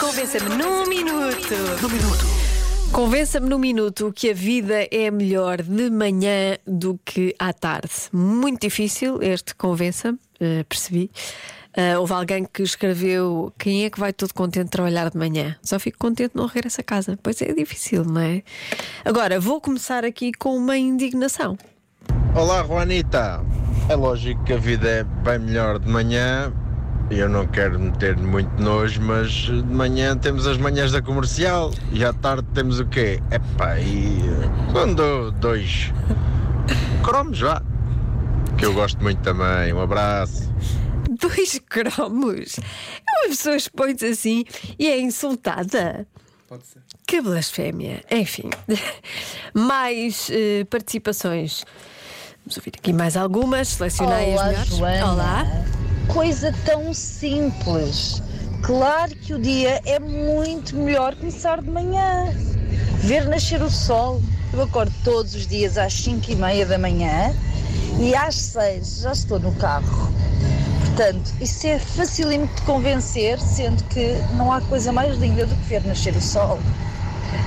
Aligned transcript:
Convença-me 0.00 0.56
num 0.56 0.86
minuto. 0.88 1.54
Num 1.82 1.88
minuto. 1.90 2.24
Convença-me 2.90 3.46
num 3.46 3.58
minuto 3.58 4.10
que 4.10 4.30
a 4.30 4.32
vida 4.32 4.88
é 4.90 5.10
melhor 5.10 5.60
de 5.60 5.90
manhã 5.90 6.56
do 6.66 6.98
que 7.04 7.34
à 7.38 7.52
tarde. 7.52 7.92
Muito 8.10 8.62
difícil 8.62 9.22
este 9.22 9.54
convença-me, 9.54 10.18
eh, 10.40 10.64
percebi. 10.66 11.10
Uh, 11.76 12.00
houve 12.00 12.14
alguém 12.14 12.48
que 12.50 12.62
escreveu 12.62 13.52
quem 13.58 13.84
é 13.84 13.90
que 13.90 14.00
vai 14.00 14.14
todo 14.14 14.32
contente 14.32 14.70
trabalhar 14.70 15.10
de 15.10 15.18
manhã? 15.18 15.56
Só 15.62 15.78
fico 15.78 15.98
contente 15.98 16.32
de 16.32 16.36
não 16.36 16.46
regresso 16.46 16.80
a 16.80 16.84
casa. 16.84 17.18
Pois 17.22 17.42
é, 17.42 17.50
é 17.50 17.54
difícil, 17.54 18.06
não 18.06 18.22
é? 18.22 18.42
Agora, 19.04 19.38
vou 19.38 19.60
começar 19.60 20.06
aqui 20.06 20.32
com 20.32 20.56
uma 20.56 20.78
indignação. 20.78 21.58
Olá, 22.34 22.64
Juanita. 22.64 23.44
É 23.90 23.94
lógico 23.94 24.42
que 24.44 24.54
a 24.54 24.58
vida 24.58 24.88
é 24.88 25.04
bem 25.04 25.38
melhor 25.38 25.78
de 25.78 25.88
manhã. 25.88 26.50
Eu 27.10 27.28
não 27.28 27.46
quero 27.46 27.80
meter 27.80 28.16
muito 28.18 28.50
nojo, 28.62 29.00
mas 29.00 29.30
de 29.30 29.62
manhã 29.62 30.16
temos 30.16 30.46
as 30.46 30.58
manhãs 30.58 30.92
da 30.92 31.00
comercial 31.00 31.70
e 31.90 32.04
à 32.04 32.12
tarde 32.12 32.46
temos 32.52 32.80
o 32.80 32.86
quê? 32.86 33.18
Epá, 33.30 33.78
e 33.80 34.20
quando 34.72 35.30
dois 35.32 35.90
cromos, 37.02 37.40
vá. 37.40 37.62
Que 38.58 38.66
eu 38.66 38.74
gosto 38.74 39.02
muito 39.02 39.22
também. 39.22 39.72
Um 39.72 39.80
abraço. 39.80 40.52
Dois 41.08 41.58
cromos. 41.60 42.56
Uma 43.08 43.28
pessoa 43.28 43.56
expõe-se 43.56 44.06
assim 44.06 44.44
e 44.78 44.86
é 44.86 45.00
insultada. 45.00 46.06
Pode 46.46 46.66
ser. 46.66 46.82
Que 47.06 47.22
blasfémia. 47.22 48.04
Enfim, 48.10 48.50
mais 49.54 50.28
eh, 50.30 50.64
participações. 50.64 51.64
Vamos 52.44 52.56
ouvir 52.58 52.72
aqui 52.76 52.92
mais 52.92 53.16
algumas. 53.16 53.68
Selecionei 53.68 54.32
Olá, 54.32 54.42
as 54.44 54.48
melhores. 54.48 54.76
Joana. 54.76 55.12
Olá. 55.12 55.46
Coisa 56.08 56.52
tão 56.64 56.92
simples. 56.92 58.22
Claro 58.62 59.14
que 59.14 59.34
o 59.34 59.38
dia 59.38 59.80
é 59.84 59.98
muito 59.98 60.74
melhor 60.76 61.14
começar 61.14 61.62
de 61.62 61.70
manhã. 61.70 62.32
Ver 62.98 63.26
nascer 63.28 63.62
o 63.62 63.70
sol. 63.70 64.20
Eu 64.52 64.62
acordo 64.62 64.92
todos 65.04 65.34
os 65.34 65.46
dias 65.46 65.76
às 65.76 65.92
5 65.92 66.32
e 66.32 66.34
meia 66.34 66.64
da 66.66 66.78
manhã 66.78 67.34
e 68.00 68.14
às 68.14 68.34
6 68.34 69.00
já 69.02 69.12
estou 69.12 69.38
no 69.38 69.52
carro. 69.52 70.10
Portanto, 70.86 71.30
isso 71.40 71.66
é 71.66 71.78
facílimo 71.78 72.46
de 72.46 72.62
convencer, 72.62 73.38
sendo 73.38 73.84
que 73.84 74.14
não 74.34 74.50
há 74.50 74.60
coisa 74.62 74.90
mais 74.90 75.16
linda 75.18 75.46
do 75.46 75.54
que 75.54 75.68
ver 75.68 75.86
nascer 75.86 76.16
o 76.16 76.20
sol. 76.20 76.58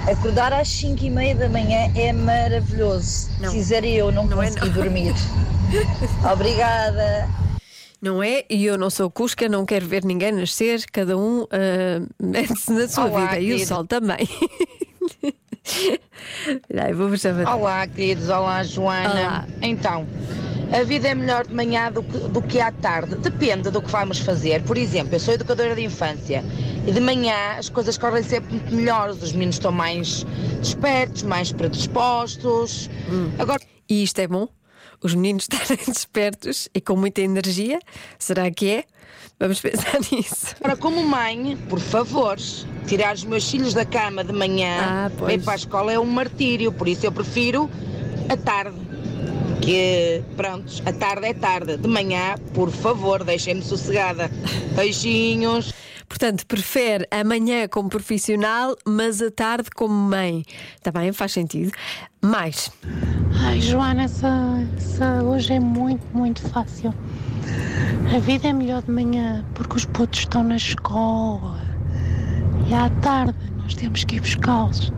Acordar 0.09 0.53
às 0.53 0.70
5 0.70 1.03
e 1.03 1.09
meia 1.09 1.36
da 1.36 1.50
manhã 1.50 1.92
é 1.96 2.14
maravilhoso. 2.14 3.30
Não. 3.40 3.52
Quiser 3.52 3.84
eu 3.84 4.12
não, 4.12 4.25
Não 4.28 4.42
é 4.42 4.48
consegui 4.48 4.68
não. 4.68 4.73
dormir. 4.73 5.16
Obrigada. 6.31 7.28
Não 8.02 8.24
é? 8.24 8.44
E 8.50 8.66
eu 8.66 8.78
não 8.78 8.90
sou 8.90 9.12
cusca, 9.12 9.48
não 9.48 9.66
quero 9.66 9.86
ver 9.86 10.04
ninguém 10.04 10.32
nascer. 10.32 10.84
Cada 10.92 11.16
um 11.18 11.46
ah, 11.52 12.02
mete-se 12.20 12.72
na 12.72 12.88
sua 12.88 13.06
Olá, 13.06 13.20
vida. 13.28 13.40
E 13.40 13.46
o 13.46 13.52
querido. 13.54 13.68
sol 13.68 13.86
também. 13.86 14.28
Ai, 16.82 16.94
vou. 16.94 17.10
Olá, 17.54 17.86
queridos. 17.88 18.30
Olá, 18.30 18.64
Joana. 18.64 19.10
Olá. 19.12 19.48
Então, 19.62 20.08
a 20.72 20.84
vida 20.84 21.10
é 21.10 21.16
melhor 21.16 21.46
de 21.46 21.54
manhã 21.54 21.92
do 21.92 22.02
que, 22.02 22.18
do 22.18 22.42
que 22.42 22.60
à 22.60 22.72
tarde. 22.72 23.16
Depende 23.16 23.70
do 23.70 23.82
que 23.82 23.92
vamos 23.92 24.20
fazer. 24.20 24.64
Por 24.64 24.78
exemplo, 24.78 25.14
eu 25.16 25.20
sou 25.20 25.34
educadora 25.34 25.76
de 25.76 25.84
infância 25.84 26.44
e 26.88 26.92
de 26.92 27.00
manhã 27.00 27.58
as 27.58 27.70
coisas 27.70 27.98
correm 27.98 28.24
sempre 28.24 28.54
muito 28.54 28.74
melhores. 28.74 29.22
Os 29.22 29.32
meninos 29.34 29.56
estão 29.56 29.72
mais 29.72 30.26
despertos, 30.60 31.24
mais 31.24 31.52
predispostos. 31.52 32.90
Agora, 33.38 33.62
E 33.88 34.02
isto 34.02 34.20
é 34.20 34.28
bom? 34.28 34.48
Os 35.04 35.14
meninos 35.16 35.48
estarem 35.52 35.84
despertos 35.86 36.70
e 36.74 36.80
com 36.82 36.96
muita 36.96 37.22
energia? 37.22 37.80
Será 38.20 38.50
que 38.52 38.70
é? 38.70 38.84
Vamos 39.40 39.60
pensar 39.60 40.00
nisso. 40.12 40.56
Agora, 40.60 40.78
como 40.78 41.04
mãe, 41.04 41.58
por 41.68 41.80
favor, 41.80 42.38
tirar 42.88 43.16
os 43.16 43.24
meus 43.24 43.50
filhos 43.50 43.74
da 43.74 43.84
cama 43.86 44.24
de 44.24 44.32
manhã 44.32 44.78
Ah, 44.80 45.12
pois. 45.18 45.20
para 45.26 45.34
ir 45.34 45.42
para 45.44 45.54
a 45.54 45.56
escola 45.56 45.92
é 45.92 46.00
um 46.00 46.06
martírio, 46.06 46.72
por 46.72 46.88
isso 46.88 47.06
eu 47.06 47.12
prefiro 47.12 47.70
a 48.30 48.38
tarde. 48.38 48.78
Que, 49.62 50.24
pronto, 50.36 50.72
a 50.88 50.92
tarde 50.94 51.28
é 51.28 51.34
tarde. 51.36 51.78
De 51.78 51.88
manhã, 51.88 52.36
por 52.54 52.72
favor, 52.72 53.24
deixem-me 53.24 53.62
sossegada. 53.64 54.30
Beijinhos. 54.75 55.72
Portanto, 56.09 56.46
prefere 56.48 57.08
amanhã 57.12 57.68
como 57.68 57.88
profissional, 57.88 58.75
mas 58.86 59.22
a 59.22 59.30
tarde 59.31 59.70
como 59.75 59.94
mãe. 59.94 60.44
Está 60.75 60.92
bem? 60.92 61.12
Faz 61.14 61.31
sentido. 61.34 61.72
Mais. 62.22 62.72
Ai, 63.44 63.59
Joana, 63.59 64.03
essa, 64.03 64.29
essa 64.78 65.24
hoje 65.24 65.53
é 65.53 65.59
muito, 65.59 66.02
muito 66.16 66.41
fácil. 66.50 66.94
A 68.16 68.19
vida 68.19 68.47
é 68.47 68.53
melhor 68.53 68.84
de 68.84 68.91
manhã 68.91 69.44
porque 69.56 69.78
os 69.78 69.85
putos 69.85 70.19
estão 70.19 70.44
na 70.44 70.56
escola. 70.56 71.59
E 72.68 72.74
à 72.74 72.90
tarde 73.01 73.35
nós 73.57 73.74
temos 73.74 74.03
que 74.03 74.18
ir 74.18 74.19
buscá-los. 74.19 74.94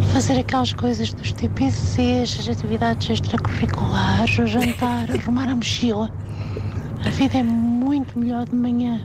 E 0.00 0.06
fazer 0.12 0.38
aquelas 0.38 0.72
coisas 0.72 1.12
dos 1.12 1.32
TPCs, 1.32 2.38
as 2.40 2.48
atividades 2.48 3.10
extracurriculares, 3.10 4.38
o 4.38 4.46
jantar, 4.46 5.10
arrumar 5.20 5.48
a 5.48 5.56
mochila. 5.56 6.10
A 7.04 7.10
vida 7.10 7.38
é 7.38 7.42
muito 7.42 8.18
melhor 8.18 8.46
de 8.46 8.54
manhã. 8.54 9.00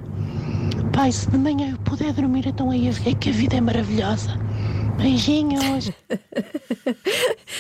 Pai, 0.94 1.12
se 1.12 1.30
de 1.30 1.38
manhã 1.38 1.72
eu 1.72 1.78
puder 1.80 2.14
dormir, 2.14 2.48
então 2.48 2.70
aí 2.70 2.90
ver 2.92 3.16
que 3.16 3.30
a 3.30 3.34
vida 3.34 3.58
é 3.58 3.62
maravilhosa. 3.62 4.38
Beijinhos. 4.98 5.92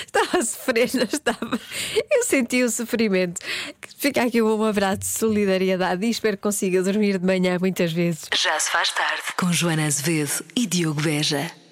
Estava 0.05 0.22
a 0.33 0.43
sofrer, 0.43 0.89
estava? 1.11 1.59
Eu 2.11 2.23
senti 2.23 2.63
o 2.63 2.69
sofrimento. 2.69 3.41
Fica 3.97 4.23
aqui 4.23 4.41
um 4.41 4.63
abraço 4.63 4.99
de 4.99 5.05
solidariedade 5.05 6.05
e 6.05 6.09
espero 6.09 6.37
que 6.37 6.43
consiga 6.43 6.81
dormir 6.83 7.17
de 7.17 7.25
manhã 7.25 7.57
muitas 7.59 7.91
vezes. 7.91 8.27
Já 8.35 8.59
se 8.59 8.71
faz 8.71 8.91
tarde 8.91 9.23
com 9.37 9.51
Joana 9.51 9.85
Azevedo 9.85 10.43
e 10.55 10.65
Diogo 10.65 11.01
Beja. 11.01 11.62